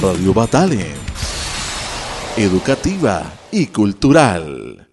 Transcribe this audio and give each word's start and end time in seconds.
Radio 0.00 0.32
Batales, 0.32 0.96
educativa 2.38 3.30
y 3.52 3.66
cultural. 3.66 4.89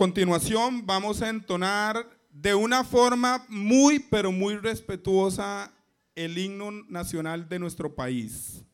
Continuación 0.00 0.86
vamos 0.86 1.20
a 1.20 1.28
entonar 1.28 2.08
de 2.30 2.54
una 2.54 2.84
forma 2.84 3.44
muy, 3.50 3.98
pero 3.98 4.32
muy 4.32 4.56
respetuosa 4.56 5.70
el 6.14 6.38
himno 6.38 6.70
nacional 6.88 7.46
de 7.50 7.58
nuestro 7.58 7.94
país. 7.94 8.64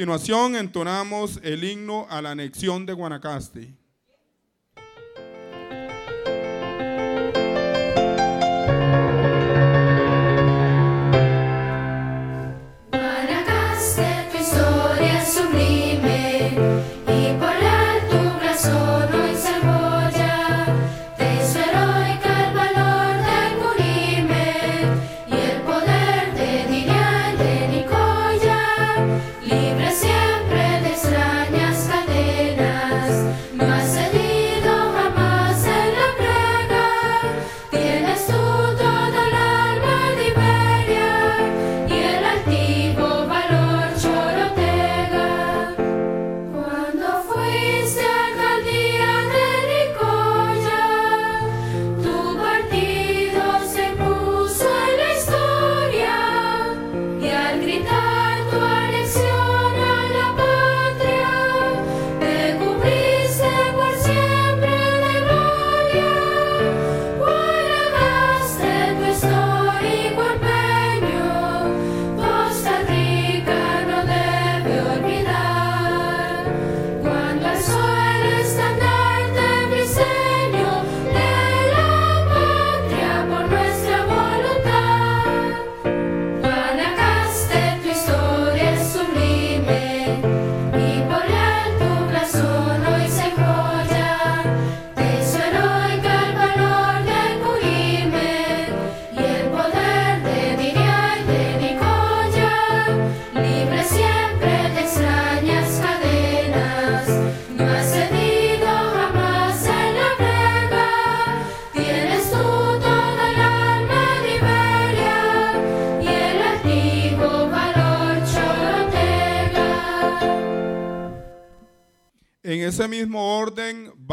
Continuación 0.00 0.56
entonamos 0.56 1.38
el 1.42 1.62
himno 1.62 2.06
a 2.08 2.22
la 2.22 2.30
anexión 2.30 2.86
de 2.86 2.94
Guanacaste. 2.94 3.79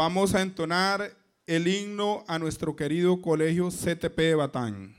Vamos 0.08 0.34
a 0.34 0.40
entonar 0.40 1.18
el 1.46 1.68
himno 1.68 2.24
a 2.28 2.38
nuestro 2.38 2.74
querido 2.74 3.20
colegio 3.20 3.68
CTP 3.68 4.16
de 4.16 4.34
Batán. 4.36 4.97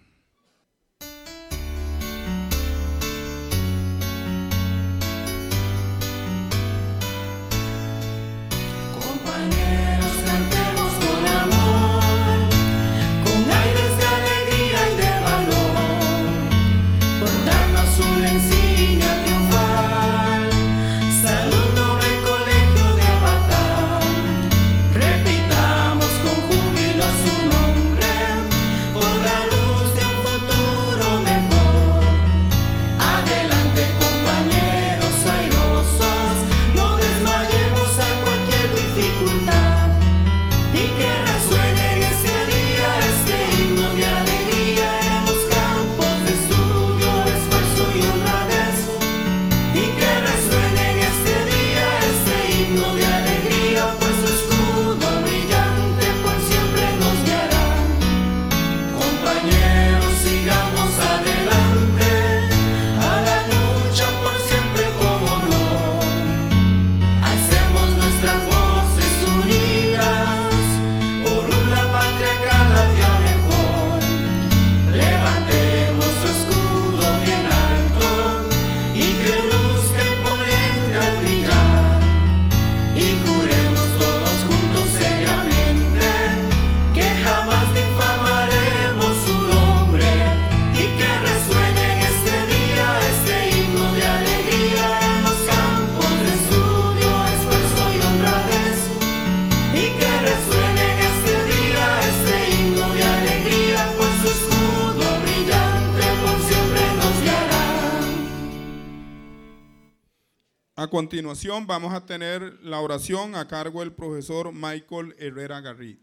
Continuación 111.00 111.66
vamos 111.66 111.94
a 111.94 112.06
tener 112.06 112.60
la 112.62 112.82
oración 112.82 113.34
a 113.34 113.48
cargo 113.48 113.80
del 113.80 113.94
profesor 113.94 114.52
Michael 114.52 115.16
Herrera 115.18 115.62
Garrit. 115.62 116.02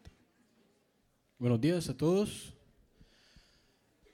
Buenos 1.38 1.60
días 1.60 1.90
a 1.90 1.94
todos. 1.94 2.54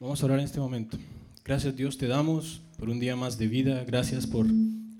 Vamos 0.00 0.20
a 0.20 0.26
orar 0.26 0.40
en 0.40 0.44
este 0.44 0.58
momento. 0.58 0.98
Gracias 1.44 1.76
Dios 1.76 1.98
te 1.98 2.08
damos 2.08 2.62
por 2.80 2.90
un 2.90 2.98
día 2.98 3.14
más 3.14 3.38
de 3.38 3.46
vida. 3.46 3.84
Gracias 3.84 4.26
por 4.26 4.44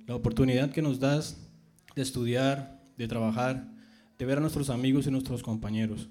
la 0.07 0.15
oportunidad 0.15 0.71
que 0.71 0.83
nos 0.83 1.01
das 1.01 1.37
de 1.97 2.03
estudiar, 2.03 2.81
de 2.97 3.09
trabajar, 3.09 3.69
de 4.21 4.25
ver 4.25 4.39
a 4.39 4.41
nuestros 4.41 4.71
amigos 4.71 5.09
y 5.09 5.11
nuestros 5.11 5.43
compañeros. 5.43 6.09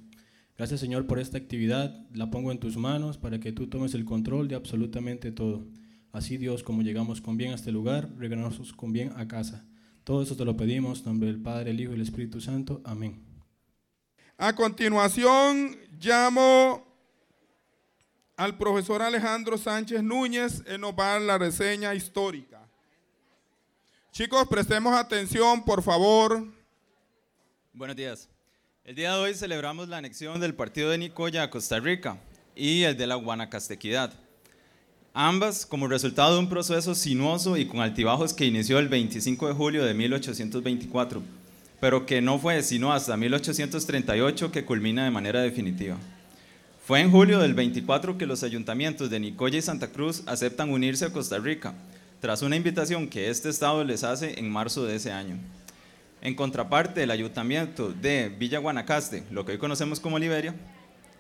Gracias 0.58 0.82
Señor 0.82 1.08
por 1.08 1.18
esta 1.18 1.38
actividad. 1.38 1.98
La 2.14 2.30
pongo 2.30 2.52
en 2.52 2.60
tus 2.60 2.76
manos 2.76 3.18
para 3.18 3.40
que 3.40 3.54
tú 3.54 3.68
tomes 3.68 3.94
el 3.94 4.04
control 4.04 4.50
de 4.50 4.56
absolutamente 4.56 5.32
todo. 5.32 5.66
Así 6.12 6.38
Dios, 6.38 6.64
como 6.64 6.82
llegamos 6.82 7.22
con 7.22 7.38
bien 7.38 7.52
a 7.52 7.56
este 7.56 7.72
lugar, 7.72 8.10
regresamos 8.18 8.74
con 8.74 8.92
bien 8.92 9.14
a 9.16 9.28
casa. 9.28 9.66
Todo 10.04 10.24
eso 10.24 10.36
te 10.36 10.44
lo 10.44 10.58
pedimos 10.58 11.00
en 11.00 11.06
nombre 11.06 11.28
del 11.28 11.42
Padre, 11.42 11.72
el 11.72 11.80
Hijo 11.80 11.92
y 11.92 11.96
el 11.96 12.02
Espíritu 12.02 12.42
Santo. 12.42 12.82
Amén. 12.84 13.24
A 14.38 14.54
continuación 14.54 15.78
llamo 16.00 16.86
al 18.36 18.58
profesor 18.58 19.02
Alejandro 19.04 19.58
Sánchez 19.58 20.02
Núñez, 20.02 20.64
él 20.66 20.82
nos 20.82 20.94
va 20.94 21.10
a 21.10 21.12
dar 21.14 21.22
la 21.22 21.38
reseña 21.38 21.94
histórica. 21.94 22.68
Chicos, 24.12 24.48
prestemos 24.50 24.94
atención, 24.94 25.64
por 25.64 25.84
favor. 25.84 26.46
Buenos 27.72 27.96
días. 27.96 28.28
El 28.84 28.96
día 28.96 29.14
de 29.14 29.20
hoy 29.20 29.36
celebramos 29.36 29.88
la 29.88 29.98
anexión 29.98 30.42
del 30.42 30.56
partido 30.56 30.90
de 30.90 30.98
Nicoya 30.98 31.44
a 31.44 31.50
Costa 31.52 31.80
Rica 31.80 32.18
y 32.56 32.82
el 32.82 32.98
de 32.98 33.08
la 33.08 33.16
Guanacastequidad. 33.16 34.12
Ambas 35.14 35.66
como 35.66 35.88
resultado 35.88 36.34
de 36.34 36.40
un 36.40 36.50
proceso 36.50 36.96
sinuoso 36.96 37.58
y 37.58 37.66
con 37.66 37.82
altibajos 37.82 38.34
que 38.34 38.46
inició 38.46 38.80
el 38.80 38.88
25 38.88 39.48
de 39.48 39.54
julio 39.54 39.84
de 39.84 39.94
1824, 39.94 41.22
pero 41.80 42.06
que 42.06 42.22
no 42.22 42.40
fue 42.40 42.64
sino 42.64 42.94
hasta 42.94 43.18
1838 43.18 44.52
que 44.52 44.66
culmina 44.66 45.04
de 45.04 45.12
manera 45.12 45.42
definitiva. 45.42 45.98
Fue 46.86 47.00
en 47.02 47.12
julio 47.12 47.40
del 47.40 47.54
24 47.54 48.18
que 48.18 48.26
los 48.26 48.44
ayuntamientos 48.44 49.10
de 49.10 49.20
Nicoya 49.20 49.60
y 49.60 49.62
Santa 49.62 49.88
Cruz 49.92 50.24
aceptan 50.26 50.70
unirse 50.70 51.06
a 51.06 51.14
Costa 51.14 51.38
Rica, 51.38 51.74
tras 52.20 52.42
una 52.42 52.56
invitación 52.56 53.08
que 53.08 53.30
este 53.30 53.50
estado 53.50 53.84
les 53.84 54.04
hace 54.04 54.40
en 54.40 54.50
marzo 54.50 54.86
de 54.86 54.96
ese 54.96 55.12
año. 55.12 55.38
En 56.22 56.36
contraparte, 56.36 57.02
el 57.02 57.12
ayuntamiento 57.12 57.92
de 57.92 58.30
Villa 58.30 58.60
Guanacaste, 58.60 59.24
lo 59.32 59.44
que 59.44 59.54
hoy 59.54 59.58
conocemos 59.58 60.00
como 60.00 60.20
Liberia, 60.20 60.54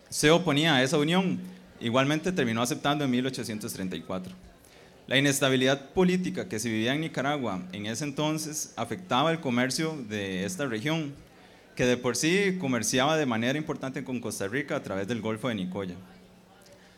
se 0.09 0.29
oponía 0.29 0.75
a 0.75 0.83
esa 0.83 0.99
unión, 0.99 1.39
igualmente 1.81 2.31
terminó 2.31 2.61
aceptando 2.61 3.03
en 3.03 3.11
1834. 3.11 4.33
La 5.07 5.17
inestabilidad 5.17 5.89
política 5.89 6.47
que 6.47 6.59
se 6.59 6.69
vivía 6.69 6.93
en 6.93 7.01
Nicaragua 7.01 7.63
en 7.73 7.85
ese 7.85 8.05
entonces 8.05 8.73
afectaba 8.77 9.31
el 9.31 9.39
comercio 9.39 9.97
de 10.07 10.45
esta 10.45 10.65
región, 10.65 11.13
que 11.75 11.85
de 11.85 11.97
por 11.97 12.15
sí 12.15 12.57
comerciaba 12.59 13.17
de 13.17 13.25
manera 13.25 13.57
importante 13.57 14.03
con 14.03 14.21
Costa 14.21 14.47
Rica 14.47 14.75
a 14.75 14.83
través 14.83 15.07
del 15.07 15.19
Golfo 15.19 15.49
de 15.49 15.55
Nicoya. 15.55 15.95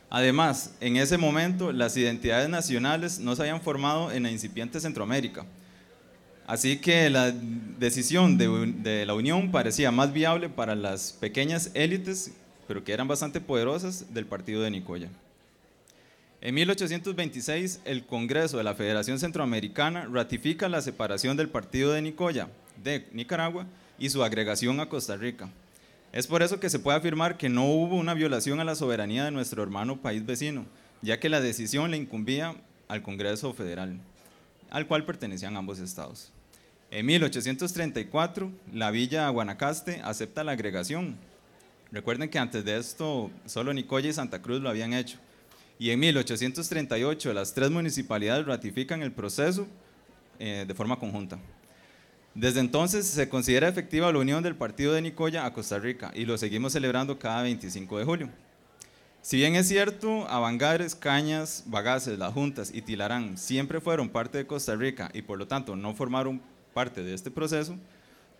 Además, 0.09 0.75
en 0.79 0.97
ese 0.97 1.17
momento 1.17 1.71
las 1.71 1.97
identidades 1.97 2.49
nacionales 2.49 3.19
no 3.19 3.35
se 3.35 3.41
habían 3.41 3.61
formado 3.61 4.11
en 4.11 4.23
la 4.23 4.31
incipiente 4.31 4.79
Centroamérica. 4.79 5.45
Así 6.45 6.77
que 6.77 7.09
la 7.09 7.31
decisión 7.31 8.37
de, 8.37 8.73
de 8.77 9.05
la 9.07 9.15
unión 9.15 9.49
parecía 9.51 9.89
más 9.89 10.13
viable 10.13 10.49
para 10.49 10.75
las 10.75 11.13
pequeñas 11.13 11.71
élites, 11.73 12.31
pero 12.67 12.83
que 12.83 12.93
eran 12.93 13.07
bastante 13.07 13.41
poderosas, 13.41 14.13
del 14.13 14.25
partido 14.25 14.61
de 14.61 14.71
Nicoya. 14.71 15.09
En 16.41 16.55
1826, 16.55 17.81
el 17.85 18.05
Congreso 18.05 18.57
de 18.57 18.63
la 18.63 18.75
Federación 18.75 19.17
Centroamericana 19.17 20.09
ratifica 20.11 20.67
la 20.67 20.81
separación 20.81 21.37
del 21.37 21.49
partido 21.49 21.93
de 21.93 22.01
Nicoya 22.01 22.49
de 22.83 23.07
Nicaragua 23.13 23.65
y 23.97 24.09
su 24.09 24.23
agregación 24.23 24.79
a 24.79 24.89
Costa 24.89 25.15
Rica. 25.15 25.49
Es 26.11 26.27
por 26.27 26.43
eso 26.43 26.59
que 26.59 26.69
se 26.69 26.79
puede 26.79 26.97
afirmar 26.97 27.37
que 27.37 27.49
no 27.49 27.65
hubo 27.65 27.95
una 27.95 28.13
violación 28.13 28.59
a 28.59 28.65
la 28.65 28.75
soberanía 28.75 29.25
de 29.25 29.31
nuestro 29.31 29.63
hermano 29.63 30.01
país 30.01 30.25
vecino, 30.25 30.65
ya 31.01 31.19
que 31.19 31.29
la 31.29 31.41
decisión 31.41 31.91
le 31.91 31.97
incumbía 31.97 32.55
al 32.87 33.01
Congreso 33.01 33.53
Federal, 33.53 33.97
al 34.69 34.85
cual 34.85 35.05
pertenecían 35.05 35.57
ambos 35.57 35.79
estados. 35.79 36.31
En 36.91 37.07
1834, 37.07 38.51
la 38.71 38.91
villa 38.91 39.27
Guanacaste 39.29 40.01
acepta 40.03 40.43
la 40.43 40.51
agregación. 40.51 41.17
Recuerden 41.93 42.27
que 42.27 42.39
antes 42.39 42.65
de 42.65 42.75
esto 42.75 43.29
solo 43.45 43.71
Nicoya 43.71 44.09
y 44.09 44.13
Santa 44.13 44.41
Cruz 44.41 44.59
lo 44.59 44.67
habían 44.67 44.93
hecho. 44.93 45.19
Y 45.77 45.91
en 45.91 45.99
1838 45.99 47.33
las 47.33 47.53
tres 47.53 47.69
municipalidades 47.69 48.47
ratifican 48.47 49.03
el 49.03 49.11
proceso 49.11 49.67
eh, 50.39 50.65
de 50.67 50.73
forma 50.73 50.97
conjunta. 50.97 51.37
Desde 52.33 52.61
entonces 52.61 53.05
se 53.05 53.29
considera 53.29 53.67
efectiva 53.67 54.11
la 54.11 54.17
unión 54.17 54.41
del 54.41 54.55
partido 54.55 54.93
de 54.93 55.03
Nicoya 55.03 55.45
a 55.45 55.53
Costa 55.53 55.77
Rica 55.77 56.11
y 56.15 56.25
lo 56.25 56.35
seguimos 56.39 56.73
celebrando 56.73 57.19
cada 57.19 57.43
25 57.43 57.99
de 57.99 58.05
julio. 58.05 58.29
Si 59.21 59.37
bien 59.37 59.55
es 59.55 59.67
cierto, 59.67 60.27
Avangares, 60.27 60.95
Cañas, 60.95 61.63
Bagaces, 61.67 62.17
Las 62.17 62.33
Juntas 62.33 62.71
y 62.73 62.81
Tilarán 62.81 63.37
siempre 63.37 63.79
fueron 63.79 64.09
parte 64.09 64.39
de 64.39 64.47
Costa 64.47 64.75
Rica 64.75 65.11
y 65.13 65.21
por 65.21 65.37
lo 65.37 65.45
tanto 65.45 65.75
no 65.75 65.93
formaron 65.93 66.41
parte 66.73 67.03
de 67.03 67.13
este 67.13 67.29
proceso, 67.29 67.77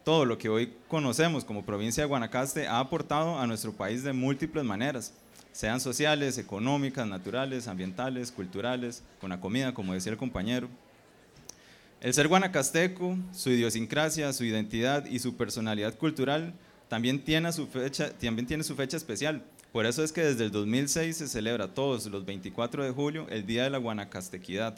todo 0.04 0.26
lo 0.26 0.38
que 0.38 0.50
hoy 0.50 0.74
conocemos 0.88 1.46
como 1.46 1.66
provincia 1.66 2.04
de 2.04 2.08
Guanacaste 2.08 2.68
ha 2.68 2.80
aportado 2.80 3.40
a 3.40 3.48
nuestro 3.48 3.74
país 3.74 4.04
de 4.04 4.14
múltiples 4.14 4.64
maneras, 4.64 5.14
sean 5.52 5.80
sociales, 5.80 6.38
económicas, 6.38 7.08
naturales, 7.08 7.68
ambientales, 7.68 8.32
culturales, 8.32 9.04
con 9.22 9.30
la 9.30 9.40
comida, 9.40 9.74
como 9.74 9.94
decía 9.94 10.12
el 10.12 10.18
compañero. 10.18 10.68
El 12.02 12.14
ser 12.14 12.28
guanacasteco, 12.28 13.18
su 13.32 13.50
idiosincrasia, 13.52 14.34
su 14.34 14.44
identidad 14.44 15.06
y 15.06 15.20
su 15.20 15.38
personalidad 15.38 15.98
cultural 15.98 16.54
también 16.90 17.24
tiene, 17.24 17.54
su 17.54 17.66
fecha, 17.68 18.98
especial. 18.98 19.44
Por 19.72 19.86
eso 19.86 20.04
es 20.04 20.12
que 20.12 20.22
desde 20.22 20.46
el 20.46 20.52
2006 20.52 21.18
se 21.18 21.28
celebra 21.28 21.74
todos 21.74 22.06
los 22.08 22.26
24 22.26 22.84
de 22.84 22.92
julio 22.92 23.26
el 23.30 23.46
Día 23.46 23.64
de 23.64 23.70
la 23.70 23.78
Guanacastequidad, 23.78 24.78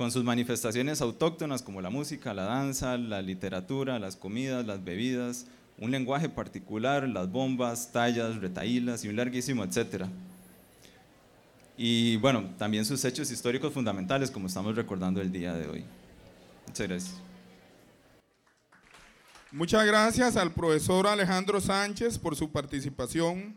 con 0.00 0.10
sus 0.10 0.24
manifestaciones 0.24 1.02
autóctonas 1.02 1.60
como 1.60 1.82
la 1.82 1.90
música, 1.90 2.32
la 2.32 2.44
danza, 2.44 2.96
la 2.96 3.20
literatura, 3.20 3.98
las 3.98 4.16
comidas, 4.16 4.64
las 4.64 4.82
bebidas, 4.82 5.44
un 5.76 5.90
lenguaje 5.90 6.30
particular, 6.30 7.06
las 7.06 7.30
bombas, 7.30 7.92
tallas, 7.92 8.36
retaílas 8.36 9.04
y 9.04 9.08
un 9.08 9.16
larguísimo 9.16 9.62
etcétera. 9.62 10.08
Y 11.76 12.16
bueno, 12.16 12.48
también 12.56 12.86
sus 12.86 13.04
hechos 13.04 13.30
históricos 13.30 13.74
fundamentales 13.74 14.30
como 14.30 14.46
estamos 14.46 14.74
recordando 14.74 15.20
el 15.20 15.30
día 15.30 15.52
de 15.52 15.68
hoy. 15.68 15.84
Muchas 16.66 16.88
gracias. 16.88 17.16
Muchas 19.52 19.84
gracias 19.84 20.36
al 20.38 20.50
profesor 20.54 21.08
Alejandro 21.08 21.60
Sánchez 21.60 22.18
por 22.18 22.34
su 22.34 22.50
participación. 22.50 23.54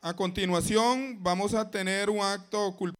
A 0.00 0.14
continuación 0.14 1.20
vamos 1.20 1.54
a 1.54 1.68
tener 1.68 2.08
un 2.08 2.20
acto 2.20 2.70
cultural. 2.76 2.95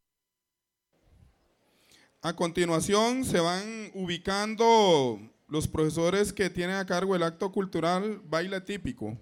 A 2.21 2.35
continuación 2.35 3.23
se 3.23 3.39
van 3.39 3.91
ubicando 3.93 5.19
los 5.47 5.67
profesores 5.67 6.33
que 6.33 6.49
tienen 6.49 6.75
a 6.75 6.85
cargo 6.85 7.15
el 7.15 7.21
acto 7.21 7.51
cultural 7.51 8.19
baile 8.25 8.59
típico. 8.59 9.15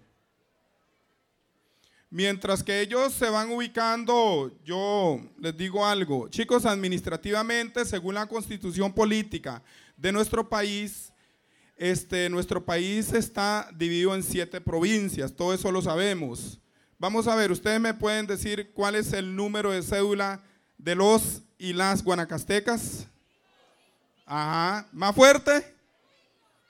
Mientras 2.10 2.64
que 2.64 2.80
ellos 2.80 3.12
se 3.12 3.30
van 3.30 3.52
ubicando, 3.52 4.58
yo 4.64 5.20
les 5.38 5.58
digo 5.58 5.86
algo. 5.86 6.30
Chicos, 6.30 6.66
administrativamente, 6.66 7.84
según 7.84 8.16
la 8.16 8.28
constitución 8.28 8.94
política 8.94 9.62
de 9.98 10.14
nuestro 10.14 10.48
país, 10.48 11.12
este, 11.76 12.30
nuestro 12.30 12.64
país 12.64 13.12
está 13.12 13.70
dividido 13.76 14.16
en 14.16 14.24
siete 14.24 14.62
provincias, 14.62 15.36
todo 15.36 15.54
eso 15.54 15.70
lo 15.70 15.82
sabemos. 15.82 16.62
Vamos 16.98 17.28
a 17.28 17.36
ver, 17.36 17.52
ustedes 17.52 17.82
me 17.82 17.94
pueden 17.94 18.26
decir 18.26 18.72
cuál 18.74 18.96
es 18.96 19.12
el 19.12 19.36
número 19.36 19.74
de 19.74 19.84
cédula 19.84 20.42
de 20.78 20.96
los 20.96 21.45
y 21.58 21.74
las 21.74 22.04
guanacastecas. 22.04 23.08
Ajá, 24.26 24.88
más 24.92 25.16
fuerte. 25.16 25.74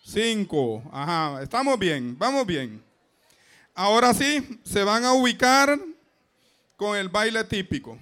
Cinco, 0.03 0.83
ajá, 0.91 1.41
estamos 1.41 1.79
bien, 1.79 2.15
vamos 2.17 2.45
bien. 2.45 2.83
Ahora 3.73 4.13
sí, 4.13 4.59
se 4.63 4.83
van 4.83 5.03
a 5.03 5.13
ubicar 5.13 5.79
con 6.77 6.95
el 6.95 7.09
baile 7.09 7.43
típico. 7.43 7.97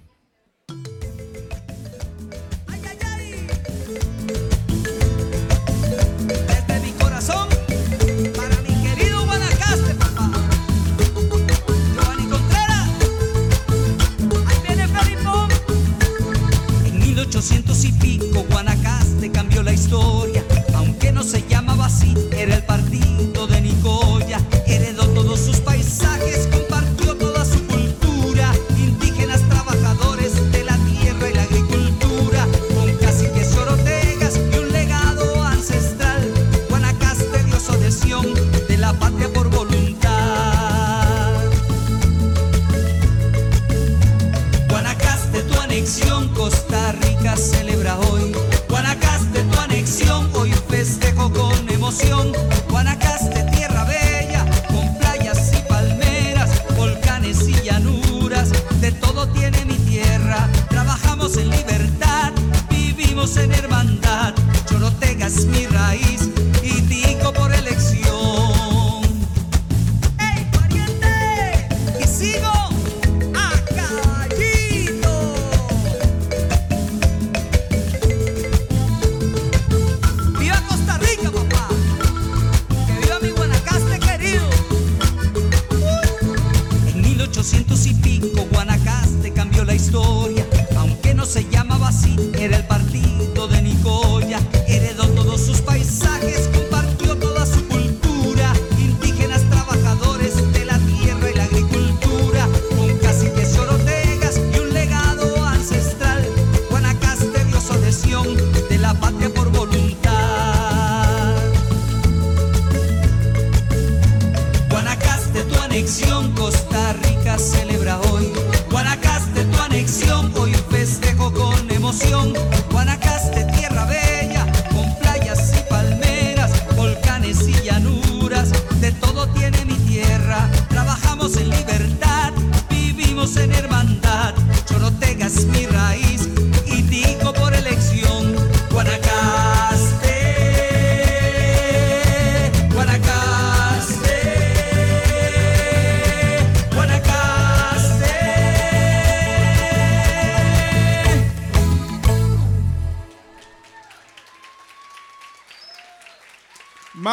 1800 17.43 17.83
y 17.83 17.91
pico, 17.91 18.45
Guanacaste 18.49 19.29
cambió 19.29 19.63
la 19.63 19.73
historia. 19.73 20.45
Aunque 20.75 21.11
no 21.11 21.23
se 21.23 21.45
llamaba 21.45 21.87
así, 21.87 22.13
era 22.31 22.55
el 22.55 22.63
partido 22.63 23.47
de 23.47 23.59
Nicoya. 23.59 23.92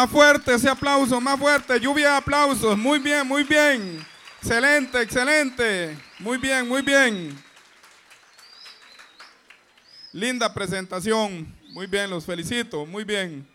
Más 0.01 0.09
fuerte 0.09 0.55
ese 0.55 0.67
aplauso, 0.67 1.21
más 1.21 1.39
fuerte. 1.39 1.79
Lluvia 1.79 2.13
de 2.13 2.17
aplausos. 2.17 2.79
Muy 2.79 2.99
bien, 2.99 3.29
muy 3.29 3.45
bien. 3.45 4.03
Excelente, 4.41 4.99
excelente. 5.03 5.95
Muy 6.19 6.39
bien, 6.39 6.67
muy 6.67 6.81
bien. 6.81 7.39
Linda 10.11 10.55
presentación. 10.55 11.55
Muy 11.75 11.87
bien, 11.87 12.09
los 12.09 12.25
felicito. 12.25 12.87
Muy 12.87 13.05
bien. 13.05 13.47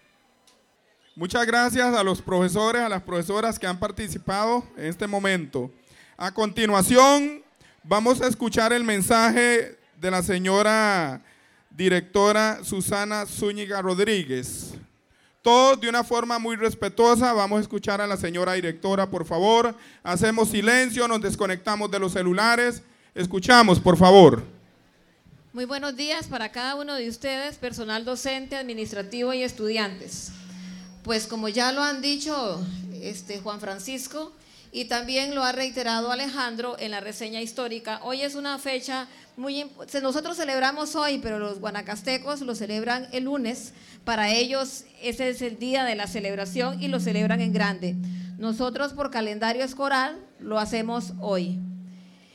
Muchas 1.16 1.48
gracias 1.48 1.96
a 1.96 2.04
los 2.04 2.22
profesores, 2.22 2.84
a 2.84 2.90
las 2.90 3.02
profesoras 3.02 3.58
que 3.58 3.66
han 3.66 3.80
participado 3.80 4.64
en 4.78 4.86
este 4.86 5.08
momento. 5.08 5.72
A 6.16 6.32
continuación, 6.32 7.44
vamos 7.82 8.22
a 8.22 8.28
escuchar 8.28 8.72
el 8.72 8.84
mensaje 8.84 9.80
de 10.00 10.12
la 10.12 10.22
señora 10.22 11.24
directora 11.72 12.60
Susana 12.64 13.26
Zúñiga 13.26 13.82
Rodríguez. 13.82 14.76
Todos 15.46 15.80
de 15.80 15.88
una 15.88 16.04
forma 16.04 16.40
muy 16.40 16.56
respetuosa, 16.56 17.32
vamos 17.32 17.60
a 17.60 17.62
escuchar 17.62 18.02
a 18.02 18.08
la 18.08 18.18
señora 18.18 18.54
directora, 18.54 19.12
por 19.12 19.28
favor. 19.28 19.76
Hacemos 20.02 20.50
silencio, 20.50 21.08
nos 21.08 21.22
desconectamos 21.22 21.92
de 21.92 22.00
los 22.00 22.14
celulares. 22.14 22.82
Escuchamos, 23.14 23.80
por 23.80 23.96
favor. 23.96 24.44
Muy 25.54 25.66
buenos 25.66 25.96
días 25.96 26.26
para 26.26 26.52
cada 26.52 26.74
uno 26.74 26.96
de 26.96 27.08
ustedes, 27.08 27.58
personal 27.58 28.06
docente, 28.06 28.56
administrativo 28.56 29.36
y 29.36 29.44
estudiantes. 29.44 30.32
Pues 31.04 31.28
como 31.28 31.48
ya 31.48 31.72
lo 31.72 31.84
han 31.84 32.02
dicho 32.02 32.66
este, 33.00 33.40
Juan 33.40 33.60
Francisco 33.60 34.34
y 34.72 34.86
también 34.86 35.36
lo 35.36 35.44
ha 35.44 35.52
reiterado 35.52 36.12
Alejandro 36.12 36.76
en 36.80 36.90
la 36.90 37.02
reseña 37.02 37.40
histórica, 37.40 38.00
hoy 38.02 38.24
es 38.24 38.34
una 38.34 38.58
fecha 38.58 39.08
muy... 39.38 39.70
Nosotros 40.02 40.38
celebramos 40.38 40.96
hoy, 40.96 41.20
pero 41.20 41.40
los 41.40 41.60
guanacastecos 41.60 42.42
lo 42.42 42.56
celebran 42.56 43.08
el 43.12 43.26
lunes. 43.26 43.74
Para 44.04 44.30
ellos 44.30 44.86
ese 45.02 45.30
es 45.30 45.42
el 45.42 45.60
día 45.60 45.84
de 45.84 45.96
la 45.96 46.08
celebración 46.08 46.82
y 46.82 46.88
lo 46.88 47.00
celebran 47.00 47.42
en 47.42 47.54
grande. 47.54 47.96
Nosotros 48.38 48.94
por 48.94 49.12
calendario 49.12 49.64
escolar 49.64 50.16
lo 50.40 50.60
hacemos 50.60 51.14
hoy. 51.20 51.60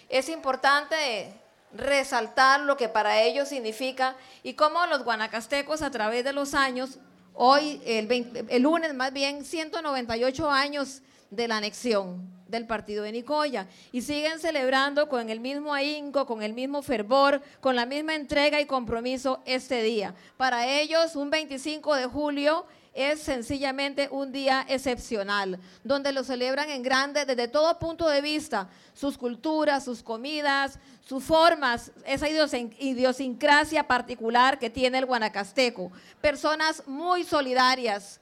Es 0.09 0.29
importante 0.29 1.33
resaltar 1.73 2.61
lo 2.61 2.77
que 2.77 2.89
para 2.89 3.23
ellos 3.23 3.49
significa 3.49 4.17
y 4.43 4.55
cómo 4.55 4.85
los 4.87 5.05
guanacastecos 5.05 5.83
a 5.83 5.91
través 5.91 6.25
de 6.25 6.33
los 6.33 6.55
años, 6.55 6.99
hoy, 7.35 7.81
el, 7.87 8.07
20 8.07 8.47
el 8.49 8.63
lunes 8.63 8.93
más 8.95 9.13
bien, 9.13 9.45
198 9.45 10.51
años 10.51 11.03
de 11.31 11.47
la 11.47 11.59
anexión 11.59 12.40
del 12.51 12.67
partido 12.67 13.05
de 13.05 13.13
Nicoya 13.13 13.67
y 13.93 14.03
siguen 14.03 14.39
celebrando 14.39 15.09
con 15.09 15.31
el 15.31 15.41
mismo 15.41 15.73
ahínco, 15.73 16.27
con 16.27 16.43
el 16.43 16.53
mismo 16.53 16.83
fervor, 16.83 17.41
con 17.61 17.77
la 17.77 17.87
misma 17.87 18.15
entrega 18.15 18.61
y 18.61 18.67
compromiso 18.67 19.41
este 19.45 19.83
día. 19.83 20.15
Para 20.37 20.67
ellos, 20.67 21.17
un 21.17 21.31
25 21.31 21.95
de 21.95 22.07
julio 22.07 22.67
es 22.93 23.21
sencillamente 23.21 24.09
un 24.11 24.33
día 24.33 24.67
excepcional, 24.69 25.61
donde 25.85 26.11
lo 26.13 26.25
celebran 26.25 26.69
en 26.71 26.83
grande 26.83 27.25
desde 27.25 27.47
todo 27.47 27.79
punto 27.79 28.09
de 28.09 28.21
vista, 28.21 28.69
sus 28.95 29.17
culturas, 29.17 29.85
sus 29.85 30.03
comidas, 30.03 30.79
sus 31.07 31.23
formas, 31.23 31.93
esa 32.05 32.29
idiosin- 32.29 32.75
idiosincrasia 32.81 33.87
particular 33.87 34.59
que 34.59 34.71
tiene 34.71 34.99
el 34.99 35.07
guanacasteco. 35.07 35.93
Personas 36.21 36.83
muy 36.87 37.23
solidarias 37.23 38.21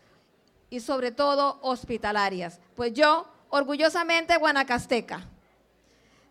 y 0.68 0.80
sobre 0.80 1.12
todo 1.12 1.58
hospitalarias. 1.62 2.60
Pues 2.76 2.92
yo, 2.92 3.26
orgullosamente 3.50 4.36
guanacasteca, 4.36 5.26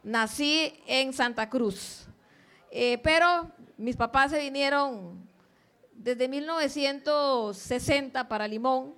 nací 0.03 0.73
en 0.86 1.13
Santa 1.13 1.49
Cruz, 1.49 2.03
Eh, 2.69 2.97
pero 2.97 3.49
mis 3.77 3.95
papás 3.95 4.32
se 4.32 4.39
vinieron 4.39 5.25
desde 5.93 6.27
1960 6.27 8.27
para 8.27 8.45
Limón 8.45 8.93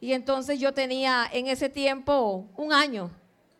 y 0.00 0.12
entonces 0.12 0.60
yo 0.60 0.72
tenía 0.72 1.28
en 1.32 1.48
ese 1.48 1.68
tiempo 1.68 2.46
un 2.56 2.72
año 2.72 3.10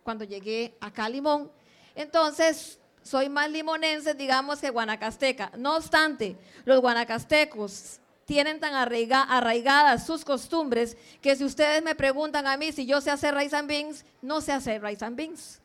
cuando 0.05 0.25
llegué 0.25 0.77
acá 0.81 1.07
a 1.07 1.09
Limón. 1.09 1.51
Entonces 1.97 2.79
soy 3.03 3.29
más 3.29 3.51
limonense, 3.51 4.15
digamos, 4.15 4.61
que 4.61 4.71
guanacasteca. 4.71 5.51
No 5.57 5.77
obstante, 5.77 6.37
los 6.65 6.81
guanacastecos 6.81 7.99
tienen 8.29 8.61
tan 8.61 8.75
arraiga- 8.75 9.23
arraigadas 9.27 10.05
sus 10.05 10.23
costumbres 10.23 10.99
que 11.23 11.35
si 11.35 11.45
ustedes 11.45 11.83
me 11.83 11.95
preguntan 11.95 12.47
a 12.47 12.59
mí 12.59 12.73
si 12.73 12.85
yo 12.85 13.01
sé 13.01 13.11
hacer 13.11 13.35
rice 13.35 13.57
and 13.57 13.67
beans, 13.67 14.05
no 14.21 14.43
sé 14.43 14.53
hacer 14.53 14.83
rice 14.83 15.03
and 15.03 15.17
beans. 15.17 15.63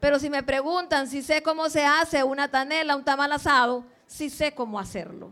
Pero 0.00 0.18
si 0.18 0.28
me 0.28 0.42
preguntan 0.42 1.06
si 1.08 1.22
sé 1.22 1.40
cómo 1.44 1.70
se 1.70 1.84
hace 1.84 2.24
una 2.24 2.48
tanela, 2.48 2.96
un 2.96 3.04
tamal 3.04 3.30
asado, 3.30 3.84
sí 4.08 4.28
sé 4.28 4.52
cómo 4.56 4.80
hacerlo. 4.80 5.30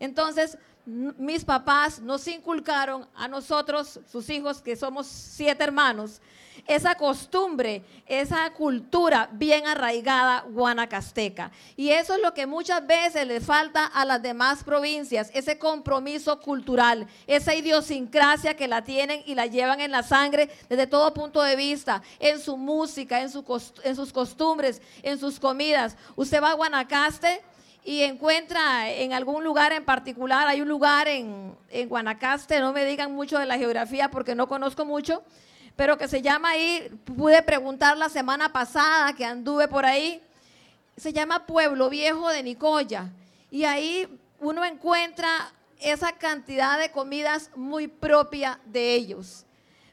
Entonces, 0.00 0.58
mis 0.84 1.44
papás 1.44 2.00
nos 2.00 2.26
inculcaron 2.26 3.06
a 3.14 3.28
nosotros, 3.28 4.00
sus 4.10 4.28
hijos, 4.30 4.60
que 4.60 4.76
somos 4.76 5.06
siete 5.06 5.62
hermanos, 5.62 6.20
esa 6.66 6.94
costumbre, 6.94 7.82
esa 8.06 8.50
cultura 8.52 9.28
bien 9.32 9.66
arraigada 9.66 10.42
guanacasteca. 10.48 11.50
Y 11.76 11.90
eso 11.90 12.14
es 12.14 12.22
lo 12.22 12.34
que 12.34 12.46
muchas 12.46 12.86
veces 12.86 13.26
le 13.26 13.40
falta 13.40 13.86
a 13.86 14.04
las 14.04 14.22
demás 14.22 14.62
provincias, 14.62 15.30
ese 15.34 15.58
compromiso 15.58 16.40
cultural, 16.40 17.06
esa 17.26 17.54
idiosincrasia 17.54 18.54
que 18.54 18.68
la 18.68 18.84
tienen 18.84 19.22
y 19.26 19.34
la 19.34 19.46
llevan 19.46 19.80
en 19.80 19.90
la 19.90 20.02
sangre 20.02 20.50
desde 20.68 20.86
todo 20.86 21.14
punto 21.14 21.42
de 21.42 21.56
vista, 21.56 22.02
en 22.20 22.38
su 22.38 22.56
música, 22.56 23.20
en, 23.20 23.30
sus 23.30 24.12
costumbres, 24.12 24.82
en 25.02 25.18
sus 25.18 25.40
comidas. 25.40 25.96
Usted 26.16 26.42
va 26.42 26.50
a 26.50 26.54
Guanacaste 26.54 27.42
y 27.84 28.02
encuentra 28.02 28.90
en 28.90 29.12
algún 29.12 29.42
lugar 29.42 29.72
en 29.72 29.84
particular, 29.84 30.46
hay 30.46 30.60
un 30.60 30.68
lugar 30.68 31.08
en, 31.08 31.56
en 31.70 31.88
Guanacaste, 31.88 32.60
no 32.60 32.72
me 32.72 32.84
digan 32.84 33.12
mucho 33.12 33.38
de 33.38 33.46
la 33.46 33.58
geografía 33.58 34.10
porque 34.10 34.34
no 34.34 34.48
conozco 34.48 34.84
mucho, 34.84 35.24
pero 35.74 35.98
que 35.98 36.06
se 36.06 36.22
llama 36.22 36.50
ahí, 36.50 36.88
pude 37.04 37.42
preguntar 37.42 37.96
la 37.96 38.08
semana 38.08 38.52
pasada 38.52 39.14
que 39.14 39.24
anduve 39.24 39.66
por 39.66 39.84
ahí, 39.84 40.22
se 40.96 41.12
llama 41.12 41.46
Pueblo 41.46 41.90
Viejo 41.90 42.28
de 42.28 42.42
Nicoya. 42.42 43.10
Y 43.50 43.64
ahí 43.64 44.08
uno 44.38 44.64
encuentra 44.64 45.52
esa 45.80 46.12
cantidad 46.12 46.78
de 46.78 46.90
comidas 46.90 47.50
muy 47.56 47.88
propia 47.88 48.60
de 48.66 48.94
ellos. 48.94 49.44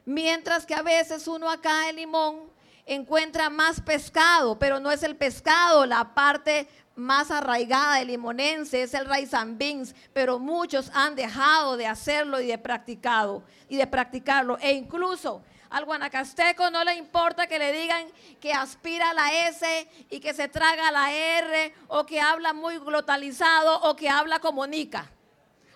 Mientras 0.04 0.66
que 0.66 0.74
a 0.74 0.82
veces 0.82 1.26
uno 1.26 1.50
acá 1.50 1.88
en 1.88 1.96
Limón 1.96 2.50
encuentra 2.86 3.50
más 3.50 3.80
pescado, 3.80 4.58
pero 4.58 4.80
no 4.80 4.90
es 4.90 5.02
el 5.02 5.16
pescado 5.16 5.86
la 5.86 6.14
parte 6.14 6.68
más 6.96 7.30
arraigada 7.30 7.96
del 7.96 8.08
limonense, 8.08 8.82
es 8.82 8.94
el 8.94 9.06
rice 9.06 9.36
and 9.36 9.58
beans, 9.58 9.94
pero 10.12 10.38
muchos 10.38 10.90
han 10.94 11.14
dejado 11.14 11.76
de 11.76 11.86
hacerlo 11.86 12.40
y 12.40 12.46
de 12.46 12.58
practicado 12.58 13.42
y 13.68 13.76
de 13.76 13.86
practicarlo 13.86 14.58
e 14.60 14.72
incluso 14.72 15.42
al 15.70 15.84
guanacasteco 15.84 16.68
no 16.70 16.82
le 16.82 16.96
importa 16.96 17.46
que 17.46 17.58
le 17.58 17.72
digan 17.72 18.10
que 18.40 18.52
aspira 18.52 19.14
la 19.14 19.32
S 19.48 19.88
y 20.10 20.18
que 20.18 20.34
se 20.34 20.48
traga 20.48 20.90
la 20.90 21.12
R 21.12 21.72
o 21.86 22.04
que 22.04 22.20
habla 22.20 22.52
muy 22.52 22.78
glotalizado 22.78 23.80
o 23.82 23.94
que 23.94 24.08
habla 24.08 24.40
como 24.40 24.66
nica. 24.66 25.08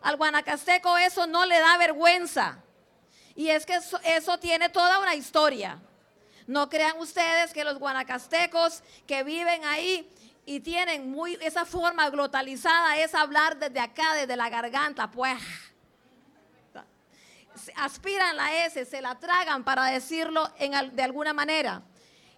Al 0.02 0.16
guanacasteco 0.16 0.98
eso 0.98 1.28
no 1.28 1.46
le 1.46 1.60
da 1.60 1.78
vergüenza. 1.78 2.58
Y 3.36 3.48
es 3.48 3.64
que 3.64 3.76
eso, 3.76 4.00
eso 4.04 4.36
tiene 4.38 4.68
toda 4.68 4.98
una 4.98 5.14
historia. 5.14 5.80
No 6.48 6.68
crean 6.68 6.98
ustedes 6.98 7.52
que 7.52 7.64
los 7.64 7.78
guanacastecos 7.78 8.82
que 9.06 9.22
viven 9.22 9.64
ahí 9.64 10.10
y 10.46 10.60
tienen 10.60 11.10
muy 11.10 11.38
esa 11.40 11.64
forma 11.64 12.10
glotalizada 12.10 12.98
es 12.98 13.14
hablar 13.14 13.58
desde 13.58 13.80
acá, 13.80 14.14
desde 14.14 14.36
la 14.36 14.48
garganta, 14.50 15.10
pues 15.10 15.38
aspiran 17.76 18.36
la 18.36 18.64
S, 18.66 18.84
se 18.84 19.00
la 19.00 19.14
tragan 19.18 19.64
para 19.64 19.86
decirlo 19.86 20.50
en 20.58 20.94
de 20.94 21.02
alguna 21.02 21.32
manera. 21.32 21.82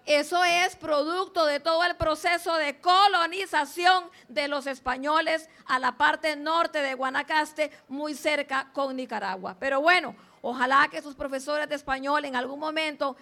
Eso 0.05 0.45
es 0.45 0.77
producto 0.77 1.47
de 1.47 1.59
todo 1.59 1.83
el 1.83 1.97
proceso 1.97 2.55
de 2.55 2.81
colonización 2.81 4.05
de 4.29 4.47
los 4.47 4.69
españoles 4.69 5.49
a 5.67 5.81
la 5.81 5.97
parte 5.97 6.37
norte 6.37 6.81
de 6.81 6.95
Guanacaste, 6.95 7.73
muy 7.89 8.15
cerca 8.15 8.71
con 8.73 8.95
Nicaragua. 8.95 9.57
Pero 9.59 9.81
bueno, 9.81 10.15
ojalá 10.43 10.87
que 10.89 11.03
sus 11.03 11.17
profesores 11.17 11.69
de 11.69 11.75
español 11.75 12.25
en 12.25 12.37
algún 12.37 12.61
momento 12.61 13.17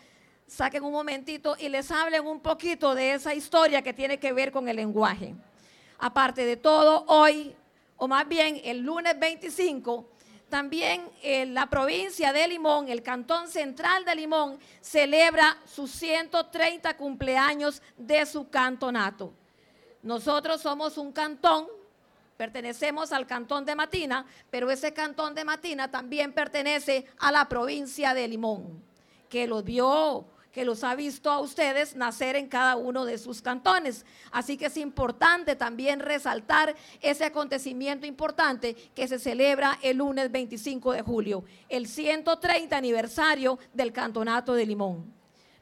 saquen 0.46 0.84
un 0.84 0.92
momentito 0.92 1.56
y 1.58 1.68
les 1.68 1.90
hablen 1.90 2.26
un 2.26 2.40
poquito 2.40 2.94
de 2.94 3.14
esa 3.14 3.34
historia 3.34 3.82
que 3.82 3.92
tiene 3.92 4.18
que 4.18 4.32
ver 4.32 4.52
con 4.52 4.68
el 4.68 4.76
lenguaje. 4.76 5.34
Aparte 5.98 6.44
de 6.44 6.56
todo, 6.56 7.04
hoy, 7.08 7.54
o 7.96 8.08
más 8.08 8.28
bien 8.28 8.60
el 8.64 8.80
lunes 8.80 9.18
25, 9.18 10.08
también 10.48 11.10
eh, 11.22 11.46
la 11.46 11.68
provincia 11.68 12.32
de 12.32 12.46
Limón, 12.46 12.88
el 12.88 13.02
cantón 13.02 13.48
central 13.48 14.04
de 14.04 14.14
Limón, 14.14 14.58
celebra 14.80 15.58
sus 15.64 15.90
130 15.90 16.96
cumpleaños 16.96 17.82
de 17.96 18.24
su 18.26 18.48
cantonato. 18.48 19.32
Nosotros 20.02 20.60
somos 20.60 20.98
un 20.98 21.12
cantón, 21.12 21.66
pertenecemos 22.36 23.10
al 23.10 23.26
cantón 23.26 23.64
de 23.64 23.74
Matina, 23.74 24.26
pero 24.50 24.70
ese 24.70 24.92
cantón 24.92 25.34
de 25.34 25.44
Matina 25.44 25.90
también 25.90 26.32
pertenece 26.32 27.06
a 27.18 27.32
la 27.32 27.48
provincia 27.48 28.12
de 28.14 28.28
Limón, 28.28 28.82
que 29.28 29.46
los 29.46 29.64
vio, 29.64 30.26
que 30.54 30.64
los 30.64 30.84
ha 30.84 30.94
visto 30.94 31.32
a 31.32 31.40
ustedes 31.40 31.96
nacer 31.96 32.36
en 32.36 32.46
cada 32.46 32.76
uno 32.76 33.04
de 33.04 33.18
sus 33.18 33.42
cantones. 33.42 34.06
Así 34.30 34.56
que 34.56 34.66
es 34.66 34.76
importante 34.76 35.56
también 35.56 35.98
resaltar 35.98 36.76
ese 37.02 37.24
acontecimiento 37.24 38.06
importante 38.06 38.74
que 38.94 39.08
se 39.08 39.18
celebra 39.18 39.80
el 39.82 39.96
lunes 39.96 40.30
25 40.30 40.92
de 40.92 41.02
julio, 41.02 41.44
el 41.68 41.88
130 41.88 42.76
aniversario 42.76 43.58
del 43.72 43.92
Cantonato 43.92 44.54
de 44.54 44.64
Limón. 44.64 45.12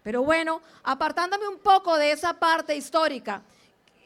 Pero 0.02 0.24
bueno, 0.24 0.60
apartándome 0.82 1.48
un 1.48 1.58
poco 1.58 1.96
de 1.96 2.12
esa 2.12 2.34
parte 2.34 2.76
histórica, 2.76 3.42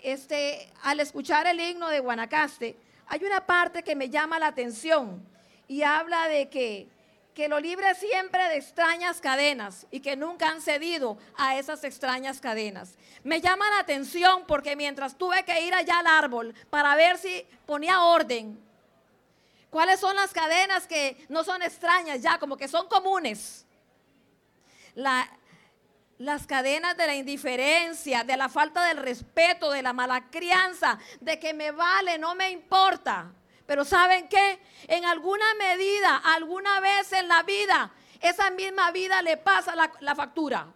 este, 0.05 0.73
al 0.85 1.01
escuchar 1.01 1.49
el 1.49 1.59
himno 1.59 1.89
de 1.89 1.99
Guanacaste, 1.99 2.77
hay 3.09 3.25
una 3.25 3.45
parte 3.45 3.83
que 3.83 3.97
me 3.97 4.09
llama 4.09 4.39
la 4.39 4.47
atención 4.47 5.21
y 5.67 5.83
habla 5.83 6.29
de 6.29 6.49
que, 6.49 6.87
que 7.37 7.49
lo 7.49 7.61
libre 7.61 7.95
siempre 7.95 8.49
de 8.49 8.57
extrañas 8.57 9.21
cadenas 9.21 9.87
y 9.91 10.01
que 10.01 10.17
nunca 10.17 10.49
han 10.49 10.63
cedido 10.63 11.19
a 11.37 11.59
esas 11.59 11.85
extrañas 11.85 12.41
cadenas. 12.41 12.97
Me 13.25 13.43
llama 13.43 13.69
la 13.69 13.81
atención 13.81 14.45
porque 14.47 14.75
mientras 14.75 15.19
tuve 15.19 15.45
que 15.45 15.61
ir 15.61 15.75
allá 15.75 15.99
al 15.99 16.07
árbol 16.07 16.55
para 16.71 16.97
ver 16.97 17.19
si 17.19 17.47
ponía 17.67 18.05
orden, 18.05 18.59
¿cuáles 19.69 20.01
son 20.01 20.17
las 20.17 20.33
cadenas 20.33 20.87
que 20.87 21.27
no 21.29 21.45
son 21.45 21.61
extrañas 21.61 22.23
ya, 22.23 22.39
como 22.39 22.57
que 22.57 22.69
son 22.69 22.89
comunes? 22.89 23.67
La, 24.95 25.29
las 26.17 26.47
cadenas 26.47 26.97
de 26.97 27.07
la 27.07 27.17
indiferencia, 27.17 28.25
de 28.25 28.39
la 28.39 28.49
falta 28.49 28.83
del 28.87 28.97
respeto, 28.97 29.71
de 29.73 29.83
la 29.83 29.93
mala 29.93 30.31
crianza, 30.31 30.99
de 31.21 31.39
que 31.39 31.53
me 31.53 31.71
vale, 31.71 32.17
no 32.17 32.35
me 32.35 32.49
importa. 32.49 33.31
Pero 33.67 33.85
¿saben 33.85 34.29
qué? 34.29 34.61
En 34.87 35.05
alguna 35.05 35.55
medida, 35.55 36.17
alguna 36.25 36.81
vez 36.81 37.13
en 37.13 37.29
la 37.29 37.43
vida, 37.43 37.91
esa 38.21 38.51
misma 38.51 38.91
vida 38.93 39.21
le 39.23 39.37
pasa 39.37 39.75
la, 39.75 40.15
factura. 40.15 40.67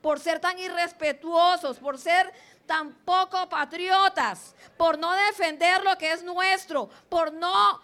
Por 0.00 0.20
ser 0.20 0.38
tan 0.38 0.58
irrespetuosos, 0.58 1.78
por 1.78 1.98
ser 1.98 2.32
tan 2.66 2.92
poco 3.04 3.48
patriotas, 3.48 4.54
por 4.76 4.98
no 4.98 5.12
defender 5.12 5.82
lo 5.82 5.96
que 5.96 6.12
es 6.12 6.22
nuestro, 6.22 6.88
por 7.08 7.32
no 7.32 7.80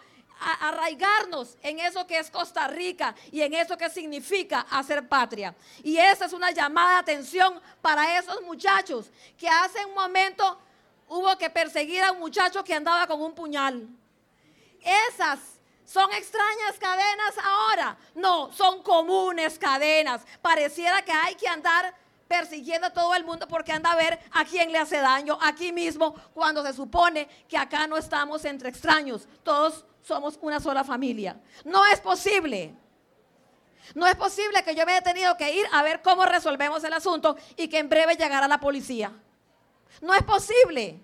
arraigarnos 0.60 1.58
en 1.62 1.80
eso 1.80 2.06
que 2.06 2.18
es 2.18 2.30
Costa 2.30 2.66
Rica 2.66 3.14
y 3.30 3.42
en 3.42 3.52
eso 3.52 3.76
que 3.76 3.90
significa 3.90 4.66
hacer 4.70 5.06
patria. 5.06 5.54
Y 5.82 5.98
esa 5.98 6.26
es 6.26 6.32
una 6.32 6.50
llamada 6.50 6.94
de 6.94 7.00
atención 7.00 7.60
para 7.82 8.18
esos 8.18 8.40
muchachos 8.42 9.10
que 9.38 9.48
hace 9.48 9.84
un 9.84 9.94
momento 9.94 10.58
hubo 11.08 11.36
que 11.36 11.50
perseguir 11.50 12.02
a 12.02 12.12
un 12.12 12.20
muchacho 12.20 12.64
que 12.64 12.74
andaba 12.74 13.06
con 13.06 13.20
un 13.20 13.34
puñal. 13.34 13.86
Esas 14.82 15.38
son 15.84 16.12
extrañas 16.12 16.78
cadenas 16.78 17.34
ahora. 17.42 17.98
No, 18.14 18.52
son 18.52 18.82
comunes 18.82 19.58
cadenas. 19.58 20.22
Pareciera 20.40 21.02
que 21.02 21.12
hay 21.12 21.34
que 21.34 21.48
andar 21.48 21.94
persiguiendo 22.28 22.86
a 22.86 22.92
todo 22.92 23.12
el 23.16 23.24
mundo 23.24 23.48
porque 23.48 23.72
anda 23.72 23.90
a 23.90 23.96
ver 23.96 24.20
a 24.30 24.44
quién 24.44 24.70
le 24.70 24.78
hace 24.78 24.98
daño 24.98 25.36
aquí 25.42 25.72
mismo 25.72 26.14
cuando 26.32 26.64
se 26.64 26.72
supone 26.72 27.28
que 27.48 27.58
acá 27.58 27.88
no 27.88 27.96
estamos 27.96 28.44
entre 28.44 28.68
extraños. 28.68 29.26
Todos 29.42 29.84
somos 30.00 30.38
una 30.40 30.60
sola 30.60 30.84
familia. 30.84 31.40
No 31.64 31.84
es 31.86 32.00
posible. 32.00 32.72
No 33.96 34.06
es 34.06 34.14
posible 34.14 34.62
que 34.62 34.76
yo 34.76 34.86
me 34.86 34.92
haya 34.92 35.02
tenido 35.02 35.36
que 35.36 35.52
ir 35.56 35.66
a 35.72 35.82
ver 35.82 36.02
cómo 36.02 36.24
resolvemos 36.24 36.84
el 36.84 36.92
asunto 36.92 37.36
y 37.56 37.66
que 37.66 37.78
en 37.78 37.88
breve 37.88 38.14
llegara 38.14 38.46
la 38.46 38.60
policía. 38.60 39.12
No 40.00 40.14
es 40.14 40.22
posible. 40.22 41.00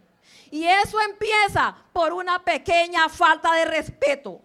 Y 0.51 0.65
eso 0.65 1.01
empieza 1.01 1.77
por 1.93 2.13
una 2.13 2.43
pequeña 2.43 3.09
falta 3.09 3.53
de 3.53 3.65
respeto. 3.65 4.41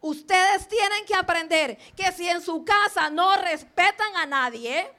Ustedes 0.00 0.66
tienen 0.66 1.04
que 1.04 1.14
aprender 1.14 1.76
que 1.94 2.10
si 2.12 2.28
en 2.28 2.40
su 2.40 2.64
casa 2.64 3.10
no 3.10 3.36
respetan 3.36 4.16
a 4.16 4.24
nadie, 4.24 4.90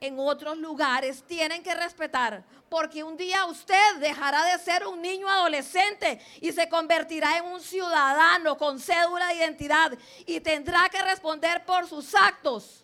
en 0.00 0.18
otros 0.18 0.58
lugares 0.58 1.22
tienen 1.26 1.62
que 1.62 1.74
respetar, 1.74 2.44
porque 2.68 3.04
un 3.04 3.16
día 3.16 3.46
usted 3.46 3.96
dejará 4.00 4.44
de 4.44 4.58
ser 4.58 4.86
un 4.86 5.00
niño 5.00 5.28
adolescente 5.28 6.20
y 6.40 6.52
se 6.52 6.68
convertirá 6.68 7.38
en 7.38 7.44
un 7.44 7.60
ciudadano 7.60 8.58
con 8.58 8.80
cédula 8.80 9.28
de 9.28 9.36
identidad 9.36 9.92
y 10.26 10.40
tendrá 10.40 10.88
que 10.90 11.00
responder 11.02 11.64
por 11.64 11.86
sus 11.86 12.14
actos 12.14 12.81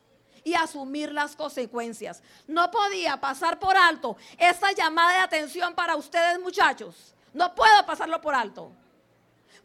y 0.48 0.54
asumir 0.54 1.12
las 1.12 1.36
consecuencias. 1.36 2.22
No 2.46 2.70
podía 2.70 3.20
pasar 3.20 3.58
por 3.58 3.76
alto 3.76 4.16
esta 4.38 4.72
llamada 4.72 5.12
de 5.12 5.18
atención 5.18 5.74
para 5.74 5.94
ustedes 5.94 6.40
muchachos. 6.40 7.14
No 7.34 7.54
puedo 7.54 7.84
pasarlo 7.84 8.18
por 8.22 8.34
alto. 8.34 8.72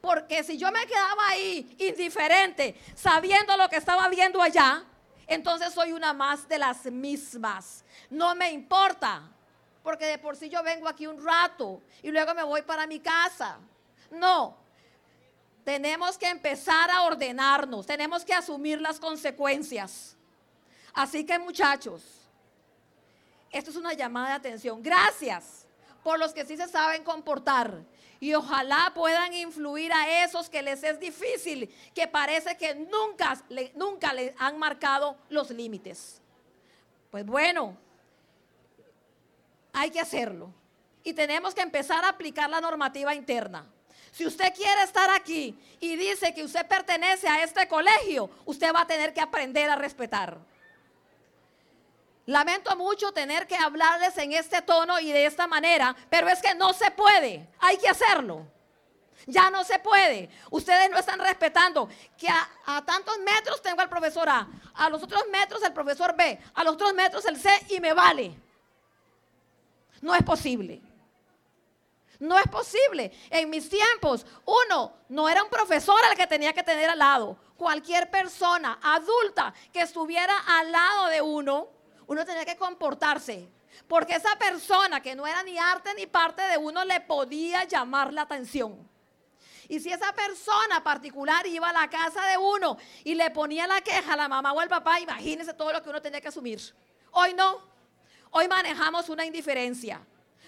Porque 0.01 0.43
si 0.43 0.57
yo 0.57 0.69
me 0.73 0.85
quedaba 0.85 1.29
ahí 1.29 1.73
indiferente, 1.79 2.77
sabiendo 2.95 3.55
lo 3.55 3.69
que 3.69 3.77
estaba 3.77 4.09
viendo 4.09 4.41
allá, 4.41 4.83
entonces 5.25 5.73
soy 5.73 5.93
una 5.93 6.11
más 6.11 6.49
de 6.49 6.57
las 6.57 6.83
mismas. 6.85 7.85
No 8.09 8.35
me 8.35 8.51
importa, 8.51 9.21
porque 9.83 10.05
de 10.05 10.17
por 10.17 10.35
sí 10.35 10.49
yo 10.49 10.61
vengo 10.63 10.89
aquí 10.89 11.07
un 11.07 11.23
rato 11.23 11.81
y 12.01 12.11
luego 12.11 12.33
me 12.33 12.43
voy 12.43 12.63
para 12.63 12.85
mi 12.87 12.99
casa. 12.99 13.57
No, 14.11 14.57
tenemos 15.63 16.17
que 16.17 16.27
empezar 16.27 16.91
a 16.91 17.03
ordenarnos, 17.03 17.85
tenemos 17.85 18.25
que 18.25 18.33
asumir 18.33 18.81
las 18.81 18.99
consecuencias. 18.99 20.17
Así 20.93 21.25
que 21.25 21.39
muchachos, 21.39 22.03
esto 23.51 23.71
es 23.71 23.75
una 23.75 23.93
llamada 23.93 24.29
de 24.29 24.33
atención. 24.33 24.81
Gracias 24.81 25.65
por 26.03 26.19
los 26.19 26.33
que 26.33 26.45
sí 26.45 26.57
se 26.57 26.67
saben 26.67 27.03
comportar. 27.03 27.83
Y 28.19 28.33
ojalá 28.35 28.91
puedan 28.95 29.33
influir 29.33 29.91
a 29.91 30.23
esos 30.23 30.49
que 30.49 30.61
les 30.61 30.81
es 30.83 30.99
difícil, 30.99 31.73
que 31.93 32.07
parece 32.07 32.55
que 32.57 32.73
nunca, 32.75 33.37
nunca 33.75 34.13
les 34.13 34.33
han 34.39 34.57
marcado 34.57 35.17
los 35.29 35.49
límites. 35.49 36.21
Pues 37.11 37.25
bueno, 37.25 37.77
hay 39.73 39.89
que 39.89 39.99
hacerlo. 39.99 40.53
Y 41.03 41.13
tenemos 41.13 41.53
que 41.53 41.61
empezar 41.61 42.05
a 42.05 42.09
aplicar 42.09 42.49
la 42.49 42.61
normativa 42.61 43.13
interna. 43.13 43.67
Si 44.11 44.25
usted 44.25 44.53
quiere 44.53 44.83
estar 44.83 45.09
aquí 45.09 45.57
y 45.79 45.95
dice 45.95 46.33
que 46.33 46.43
usted 46.43 46.65
pertenece 46.65 47.27
a 47.27 47.43
este 47.43 47.67
colegio, 47.67 48.29
usted 48.45 48.71
va 48.73 48.81
a 48.81 48.87
tener 48.87 49.13
que 49.13 49.19
aprender 49.19 49.69
a 49.69 49.75
respetar. 49.75 50.37
Lamento 52.25 52.75
mucho 52.77 53.11
tener 53.11 53.47
que 53.47 53.55
hablarles 53.55 54.17
en 54.17 54.31
este 54.31 54.61
tono 54.61 54.99
y 54.99 55.11
de 55.11 55.25
esta 55.25 55.45
manera, 55.45 55.95
pero 56.09 56.29
es 56.29 56.41
que 56.41 56.55
no 56.55 56.71
se 56.71 56.89
puede, 56.91 57.49
hay 57.59 57.77
que 57.77 57.89
hacerlo. 57.89 58.47
Ya 59.25 59.49
no 59.49 59.63
se 59.63 59.79
puede. 59.79 60.29
Ustedes 60.49 60.89
no 60.89 60.97
están 60.97 61.19
respetando 61.19 61.87
que 62.17 62.27
a, 62.27 62.83
tantos 62.85 63.17
metros 63.19 63.61
tengo 63.61 63.81
al 63.81 63.89
profesor 63.89 64.27
A, 64.29 64.47
a 64.73 64.89
los 64.89 65.03
otros 65.03 65.23
metros 65.31 65.63
el 65.63 65.73
profesor 65.73 66.15
B, 66.15 66.39
a 66.53 66.63
los 66.63 66.73
otros 66.73 66.93
metros 66.93 67.25
el 67.25 67.37
C 67.37 67.49
y 67.69 67.79
me 67.79 67.93
vale. 67.93 68.35
No 70.01 70.13
es 70.13 70.23
posible. 70.23 70.81
No 72.19 72.37
es 72.37 72.47
posible. 72.47 73.11
En 73.29 73.49
mis 73.49 73.69
tiempos, 73.69 74.25
uno 74.45 74.93
no 75.09 75.27
era 75.27 75.43
un 75.43 75.49
profesor 75.49 75.99
al 76.09 76.15
que 76.15 76.27
tenía 76.27 76.53
que 76.53 76.63
tener 76.63 76.89
al 76.89 76.99
lado. 76.99 77.37
Cualquier 77.57 78.09
persona 78.09 78.79
adulta 78.81 79.53
que 79.71 79.81
estuviera 79.81 80.33
al 80.47 80.71
lado 80.71 81.07
de 81.07 81.21
uno, 81.21 81.69
uno 82.13 82.25
tenía 82.25 82.45
que 82.45 82.55
comportarse. 82.55 83.49
Porque 83.87 84.15
esa 84.15 84.37
persona 84.37 85.01
que 85.01 85.15
no 85.15 85.27
era 85.27 85.43
ni 85.43 85.57
arte 85.57 85.93
ni 85.95 86.05
parte 86.07 86.41
de 86.43 86.57
uno 86.57 86.85
le 86.85 87.01
podía 87.01 87.65
llamar 87.65 88.13
la 88.13 88.21
atención. 88.21 88.89
Y 89.67 89.79
si 89.79 89.91
esa 89.91 90.13
persona 90.13 90.83
particular 90.83 91.45
iba 91.47 91.69
a 91.69 91.73
la 91.73 91.89
casa 91.89 92.25
de 92.27 92.37
uno 92.37 92.77
y 93.03 93.15
le 93.15 93.29
ponía 93.31 93.65
la 93.65 93.81
queja 93.81 94.13
a 94.13 94.17
la 94.17 94.27
mamá 94.27 94.53
o 94.53 94.59
al 94.59 94.69
papá, 94.69 94.99
imagínense 94.99 95.53
todo 95.53 95.73
lo 95.73 95.81
que 95.81 95.89
uno 95.89 96.01
tenía 96.01 96.21
que 96.21 96.27
asumir. 96.27 96.59
Hoy 97.11 97.33
no. 97.33 97.61
Hoy 98.31 98.47
manejamos 98.47 99.09
una 99.09 99.25
indiferencia. 99.25 100.01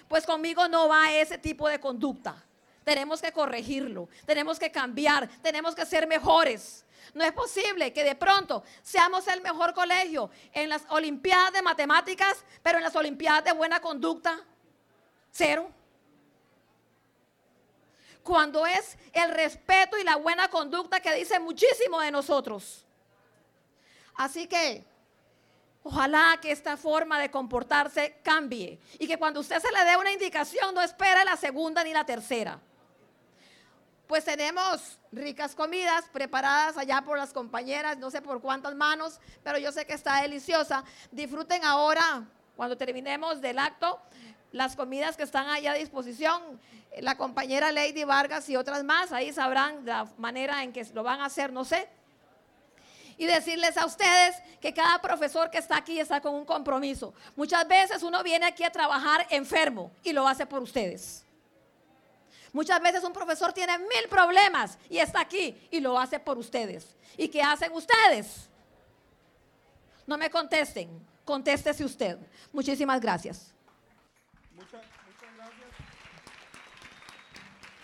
Pues 0.08 0.26
conmigo 0.26 0.68
no 0.68 0.88
va 0.88 1.12
ese 1.14 1.38
tipo 1.38 1.68
de 1.68 1.80
conducta. 1.80 2.36
Tenemos 2.84 3.20
que 3.20 3.32
corregirlo, 3.32 4.08
tenemos 4.28 4.60
que 4.60 4.72
cambiar, 4.72 5.28
tenemos 5.42 5.74
que 5.74 5.86
ser 5.88 6.06
mejores. 6.06 6.85
No 7.16 7.24
es 7.24 7.32
posible 7.32 7.94
que 7.94 8.04
de 8.04 8.14
pronto 8.14 8.64
seamos 8.84 9.28
el 9.30 9.42
mejor 9.42 9.74
colegio 9.74 10.30
en 10.54 10.68
las 10.70 10.84
Olimpiadas 10.90 11.54
de 11.54 11.62
Matemáticas, 11.62 12.44
pero 12.62 12.78
en 12.78 12.84
las 12.84 12.96
Olimpiadas 12.96 13.46
de 13.46 13.54
Buena 13.54 13.80
Conducta, 13.80 14.38
cero. 15.32 15.72
Cuando 18.22 18.66
es 18.68 18.98
el 19.14 19.32
respeto 19.32 19.98
y 19.98 20.04
la 20.04 20.18
buena 20.18 20.50
conducta 20.50 21.00
que 21.00 21.14
dice 21.14 21.40
muchísimo 21.40 22.02
de 22.02 22.12
nosotros. 22.12 22.86
Así 24.16 24.48
que 24.48 24.84
Ojalá 25.88 26.40
que 26.42 26.52
esta 26.52 26.78
forma 26.78 27.20
de 27.20 27.30
comportarse 27.30 28.18
cambie 28.24 28.80
y 28.98 29.06
que 29.06 29.20
cuando 29.20 29.40
usted 29.40 29.62
se 29.62 29.72
le 29.72 29.86
dé 29.86 29.96
una 29.96 30.12
indicación 30.12 30.74
no 30.74 30.82
espere 30.82 31.24
la 31.24 31.38
segunda 31.38 31.84
ni 31.84 31.94
la 31.94 32.04
tercera. 32.04 32.60
Pues 34.08 34.24
tenemos 34.24 35.00
ricas 35.12 35.56
comidas 35.56 36.06
preparadas 36.14 36.78
allá 36.78 37.02
por 37.02 37.18
las 37.18 37.34
compañeras, 37.34 37.98
no 37.98 38.12
sé 38.12 38.22
por 38.22 38.40
cuántas 38.40 38.76
manos, 38.76 39.20
pero 39.44 39.58
yo 39.58 39.72
sé 39.72 39.86
que 39.86 39.94
está 39.94 40.22
deliciosa. 40.22 40.84
Disfruten 41.12 41.66
ahora, 41.66 42.24
cuando 42.56 42.78
terminemos 42.78 43.42
del 43.42 43.58
acto, 43.58 44.00
las 44.52 44.76
comidas 44.76 45.18
que 45.18 45.24
están 45.24 45.48
allá 45.50 45.72
a 45.72 45.76
disposición. 45.76 46.60
La 47.00 47.18
compañera 47.18 47.72
Lady 47.72 48.04
Vargas 48.04 48.48
y 48.48 48.56
otras 48.56 48.84
más, 48.84 49.12
ahí 49.12 49.34
sabrán 49.34 49.86
la 49.86 50.08
manera 50.18 50.64
en 50.64 50.72
que 50.72 50.86
lo 50.94 51.04
van 51.04 51.20
a 51.22 51.26
hacer, 51.26 51.52
no 51.52 51.66
sé. 51.66 51.90
y 53.18 53.26
decirles 53.26 53.78
a 53.78 53.86
ustedes 53.86 54.36
que 54.60 54.74
cada 54.74 55.02
profesor 55.02 55.50
que 55.50 55.58
está 55.58 55.78
aquí 55.78 56.00
está 56.00 56.22
con 56.22 56.36
un 56.36 56.46
compromiso. 56.46 57.14
Muchas 57.36 57.68
veces 57.68 58.04
uno 58.04 58.22
viene 58.24 58.46
aquí 58.46 58.64
a 58.64 58.70
trabajar 58.70 59.26
enfermo 59.30 59.92
y 60.04 60.12
lo 60.12 60.28
hace 60.28 60.46
por 60.46 60.62
ustedes. 60.62 61.25
Muchas 62.56 62.82
veces 62.82 63.04
un 63.04 63.12
profesor 63.12 63.52
tiene 63.52 63.78
mil 63.78 64.08
problemas 64.10 64.78
y 64.90 65.00
está 65.00 65.20
aquí 65.20 65.68
y 65.70 65.82
lo 65.82 66.00
hace 66.00 66.22
por 66.22 66.38
ustedes. 66.38 66.96
¿Y 67.18 67.28
qué 67.28 67.42
hacen 67.42 67.70
ustedes? 67.74 68.48
No 70.08 70.18
me 70.18 70.30
contesten, 70.30 70.88
contéstese 71.26 71.84
usted. 71.84 72.18
Muchísimas 72.54 73.02
gracias. 73.02 73.54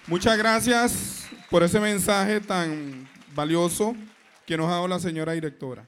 Muchas 0.07 0.37
gracias 0.37 1.25
por 1.49 1.63
ese 1.63 1.81
mensaje 1.81 2.39
tan 2.39 3.09
valioso 3.35 3.93
que 4.45 4.55
nos 4.55 4.67
ha 4.67 4.75
dado 4.75 4.87
la 4.87 4.99
señora 4.99 5.33
directora. 5.33 5.85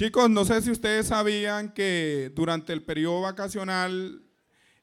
Chicos, 0.00 0.30
no 0.30 0.46
sé 0.46 0.62
si 0.62 0.70
ustedes 0.70 1.08
sabían 1.08 1.74
que 1.74 2.32
durante 2.34 2.72
el 2.72 2.82
periodo 2.82 3.20
vacacional, 3.20 4.22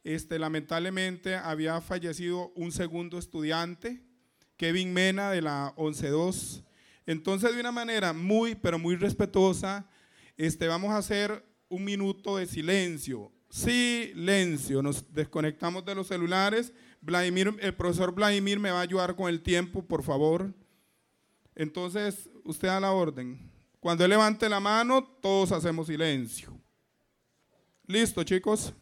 este, 0.04 0.38
lamentablemente 0.38 1.34
había 1.34 1.82
fallecido 1.82 2.52
un 2.54 2.72
segundo 2.72 3.18
estudiante, 3.18 4.04
Kevin 4.58 4.94
Mena 4.94 5.32
de 5.32 5.42
la 5.42 5.74
112. 5.76 6.64
Entonces, 7.08 7.56
de 7.56 7.60
una 7.60 7.72
manera 7.72 8.14
muy, 8.14 8.54
pero 8.54 8.78
muy 8.78 8.96
respetuosa, 8.96 9.90
este, 10.38 10.68
vamos 10.68 10.92
a 10.92 10.98
hacer 10.98 11.44
un 11.68 11.84
minuto 11.84 12.38
de 12.38 12.46
silencio. 12.46 13.32
Silencio. 13.50 14.84
Nos 14.84 15.12
desconectamos 15.12 15.84
de 15.84 15.96
los 15.96 16.06
celulares. 16.06 16.74
Vladimir, 17.02 17.56
el 17.60 17.74
profesor 17.74 18.14
Vladimir 18.14 18.60
me 18.60 18.70
va 18.70 18.82
a 18.82 18.84
ayudar 18.84 19.16
con 19.16 19.30
el 19.30 19.42
tiempo, 19.42 19.84
por 19.84 20.04
favor. 20.04 20.54
Entonces, 21.56 22.30
usted 22.44 22.68
da 22.68 22.80
la 22.80 22.92
orden. 22.92 23.47
Cuando 23.88 24.04
él 24.04 24.10
levante 24.10 24.50
la 24.50 24.60
mano, 24.60 25.02
todos 25.02 25.54
hacemos 25.54 25.88
silencio. 25.88 26.52
Listo, 27.86 28.22
chicos. 28.26 28.74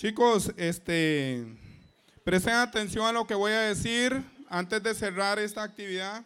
Chicos, 0.00 0.50
este, 0.56 1.44
presten 2.24 2.54
atención 2.54 3.04
a 3.04 3.12
lo 3.12 3.26
que 3.26 3.34
voy 3.34 3.52
a 3.52 3.60
decir 3.60 4.24
antes 4.48 4.82
de 4.82 4.94
cerrar 4.94 5.38
esta 5.38 5.62
actividad. 5.62 6.24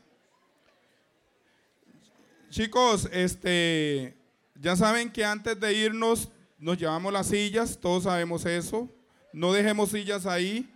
Chicos, 2.50 3.08
este, 3.10 4.14
ya 4.54 4.76
saben 4.76 5.10
que 5.10 5.24
antes 5.24 5.58
de 5.58 5.74
irnos 5.74 6.28
nos 6.56 6.78
llevamos 6.78 7.12
las 7.12 7.26
sillas, 7.26 7.76
todos 7.80 8.04
sabemos 8.04 8.46
eso. 8.46 8.88
No 9.32 9.52
dejemos 9.52 9.90
sillas 9.90 10.24
ahí. 10.24 10.72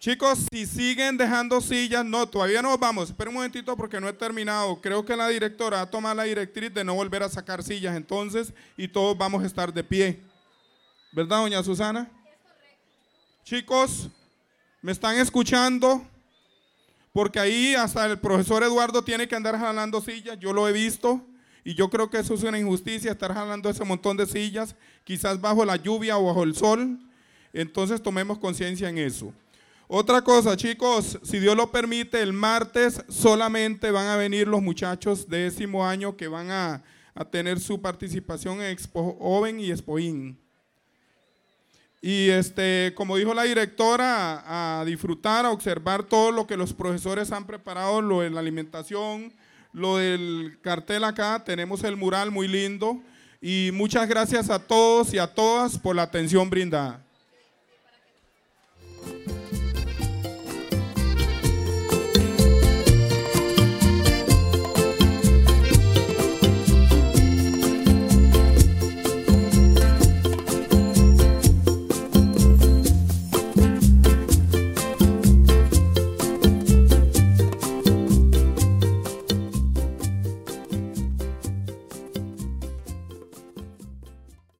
Chicos, 0.00 0.48
si 0.52 0.66
siguen 0.66 1.16
dejando 1.16 1.62
sillas, 1.62 2.04
no, 2.04 2.28
todavía 2.28 2.60
no 2.60 2.76
vamos. 2.76 3.08
Esperen 3.08 3.30
un 3.30 3.36
momentito 3.36 3.74
porque 3.74 4.02
no 4.02 4.08
he 4.10 4.12
terminado. 4.12 4.78
Creo 4.82 5.02
que 5.02 5.16
la 5.16 5.28
directora 5.28 5.78
va 5.78 5.82
a 5.84 5.90
tomar 5.90 6.14
la 6.14 6.24
directriz 6.24 6.74
de 6.74 6.84
no 6.84 6.94
volver 6.94 7.22
a 7.22 7.30
sacar 7.30 7.62
sillas 7.62 7.96
entonces 7.96 8.52
y 8.76 8.86
todos 8.86 9.16
vamos 9.16 9.42
a 9.42 9.46
estar 9.46 9.72
de 9.72 9.82
pie. 9.82 10.29
¿Verdad, 11.12 11.38
doña 11.38 11.60
Susana? 11.64 12.08
Chicos, 13.42 14.08
¿me 14.80 14.92
están 14.92 15.16
escuchando? 15.18 16.06
Porque 17.12 17.40
ahí 17.40 17.74
hasta 17.74 18.06
el 18.06 18.20
profesor 18.20 18.62
Eduardo 18.62 19.02
tiene 19.02 19.26
que 19.26 19.34
andar 19.34 19.58
jalando 19.58 20.00
sillas, 20.00 20.38
yo 20.38 20.52
lo 20.52 20.68
he 20.68 20.72
visto, 20.72 21.20
y 21.64 21.74
yo 21.74 21.90
creo 21.90 22.08
que 22.08 22.18
eso 22.18 22.34
es 22.34 22.44
una 22.44 22.60
injusticia, 22.60 23.10
estar 23.10 23.34
jalando 23.34 23.68
ese 23.68 23.84
montón 23.84 24.16
de 24.16 24.24
sillas, 24.24 24.76
quizás 25.02 25.40
bajo 25.40 25.64
la 25.64 25.74
lluvia 25.74 26.16
o 26.16 26.26
bajo 26.26 26.44
el 26.44 26.54
sol. 26.54 27.00
Entonces 27.52 28.00
tomemos 28.00 28.38
conciencia 28.38 28.88
en 28.88 28.98
eso. 28.98 29.34
Otra 29.88 30.22
cosa, 30.22 30.56
chicos, 30.56 31.18
si 31.24 31.40
Dios 31.40 31.56
lo 31.56 31.72
permite, 31.72 32.22
el 32.22 32.32
martes 32.32 33.02
solamente 33.08 33.90
van 33.90 34.06
a 34.06 34.16
venir 34.16 34.46
los 34.46 34.62
muchachos 34.62 35.28
de 35.28 35.38
décimo 35.38 35.84
año 35.84 36.16
que 36.16 36.28
van 36.28 36.52
a, 36.52 36.84
a 37.16 37.24
tener 37.24 37.58
su 37.58 37.82
participación 37.82 38.62
en 38.62 38.70
Expo 38.70 39.16
Joven 39.18 39.58
y 39.58 39.72
Expoin. 39.72 40.38
Y 42.02 42.30
este, 42.30 42.94
como 42.96 43.16
dijo 43.16 43.34
la 43.34 43.42
directora, 43.42 44.80
a 44.80 44.84
disfrutar, 44.84 45.44
a 45.44 45.50
observar 45.50 46.04
todo 46.04 46.32
lo 46.32 46.46
que 46.46 46.56
los 46.56 46.72
profesores 46.72 47.30
han 47.30 47.46
preparado, 47.46 48.00
lo 48.00 48.20
de 48.20 48.30
la 48.30 48.40
alimentación, 48.40 49.34
lo 49.72 49.98
del 49.98 50.58
cartel 50.62 51.04
acá, 51.04 51.44
tenemos 51.44 51.84
el 51.84 51.96
mural 51.96 52.30
muy 52.30 52.48
lindo. 52.48 53.02
Y 53.42 53.70
muchas 53.72 54.08
gracias 54.08 54.50
a 54.50 54.58
todos 54.58 55.12
y 55.12 55.18
a 55.18 55.34
todas 55.34 55.78
por 55.78 55.94
la 55.94 56.02
atención 56.02 56.48
brindada. 56.48 57.04